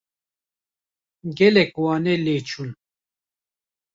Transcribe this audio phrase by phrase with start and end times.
[1.37, 2.69] Gelek wane lê çûn.